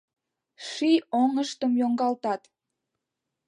[0.67, 2.41] Ший оҥыштым йоҥгалтат